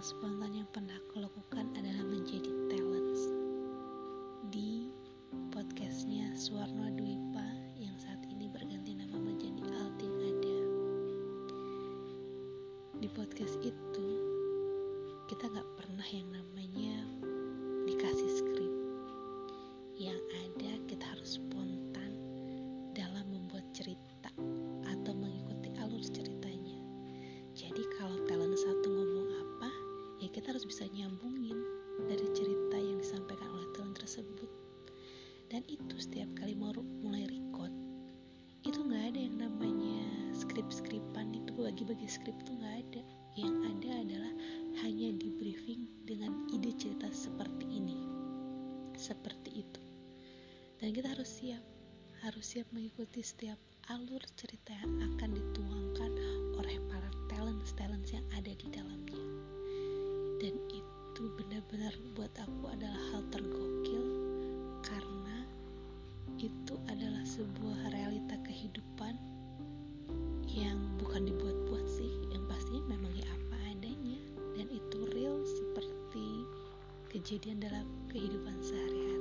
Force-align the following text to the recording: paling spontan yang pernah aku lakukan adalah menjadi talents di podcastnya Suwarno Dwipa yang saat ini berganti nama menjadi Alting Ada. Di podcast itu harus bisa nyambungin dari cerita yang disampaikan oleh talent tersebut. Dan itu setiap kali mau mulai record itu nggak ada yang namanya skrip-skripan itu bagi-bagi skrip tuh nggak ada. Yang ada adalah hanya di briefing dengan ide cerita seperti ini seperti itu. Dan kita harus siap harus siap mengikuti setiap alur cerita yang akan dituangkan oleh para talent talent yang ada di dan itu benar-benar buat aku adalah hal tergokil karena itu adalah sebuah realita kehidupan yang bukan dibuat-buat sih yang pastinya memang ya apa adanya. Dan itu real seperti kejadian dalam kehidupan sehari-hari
paling 0.00 0.16
spontan 0.16 0.56
yang 0.56 0.68
pernah 0.72 0.96
aku 0.96 1.20
lakukan 1.20 1.68
adalah 1.76 2.08
menjadi 2.08 2.48
talents 2.72 3.28
di 4.48 4.88
podcastnya 5.52 6.24
Suwarno 6.32 6.88
Dwipa 6.96 7.44
yang 7.76 7.92
saat 8.00 8.16
ini 8.32 8.48
berganti 8.48 8.96
nama 8.96 9.20
menjadi 9.20 9.60
Alting 9.60 10.16
Ada. 10.24 10.58
Di 12.96 13.08
podcast 13.12 13.60
itu 13.60 13.99
harus 30.60 30.76
bisa 30.76 30.92
nyambungin 30.92 31.56
dari 32.04 32.28
cerita 32.36 32.76
yang 32.76 33.00
disampaikan 33.00 33.48
oleh 33.48 33.64
talent 33.72 33.96
tersebut. 33.96 34.44
Dan 35.48 35.64
itu 35.72 35.96
setiap 35.96 36.28
kali 36.36 36.52
mau 36.52 36.68
mulai 37.00 37.24
record 37.32 37.72
itu 38.68 38.76
nggak 38.76 39.08
ada 39.08 39.20
yang 39.24 39.40
namanya 39.40 40.04
skrip-skripan 40.36 41.32
itu 41.32 41.48
bagi-bagi 41.56 42.04
skrip 42.04 42.36
tuh 42.44 42.60
nggak 42.60 42.76
ada. 42.76 43.00
Yang 43.40 43.56
ada 43.72 43.90
adalah 44.04 44.32
hanya 44.84 45.16
di 45.16 45.32
briefing 45.40 45.88
dengan 46.04 46.44
ide 46.52 46.76
cerita 46.76 47.08
seperti 47.08 47.64
ini 47.64 47.96
seperti 49.00 49.64
itu. 49.64 49.80
Dan 50.76 50.92
kita 50.92 51.16
harus 51.16 51.40
siap 51.40 51.64
harus 52.20 52.44
siap 52.44 52.68
mengikuti 52.76 53.24
setiap 53.24 53.56
alur 53.88 54.20
cerita 54.36 54.76
yang 54.76 55.08
akan 55.08 55.40
dituangkan 55.40 56.12
oleh 56.52 56.76
para 56.92 57.08
talent 57.32 57.64
talent 57.80 58.04
yang 58.12 58.28
ada 58.36 58.52
di 58.52 58.68
dan 58.68 59.08
itu 61.20 61.28
benar-benar 61.36 61.92
buat 62.16 62.32
aku 62.32 62.72
adalah 62.72 62.96
hal 63.12 63.20
tergokil 63.28 64.04
karena 64.80 65.44
itu 66.40 66.80
adalah 66.88 67.20
sebuah 67.28 67.92
realita 67.92 68.40
kehidupan 68.40 69.20
yang 70.48 70.80
bukan 70.96 71.28
dibuat-buat 71.28 71.84
sih 71.92 72.08
yang 72.32 72.40
pastinya 72.48 72.96
memang 72.96 73.12
ya 73.12 73.28
apa 73.36 73.56
adanya. 73.68 74.16
Dan 74.56 74.72
itu 74.72 74.98
real 75.12 75.44
seperti 75.44 76.48
kejadian 77.12 77.68
dalam 77.68 77.84
kehidupan 78.08 78.56
sehari-hari 78.64 79.19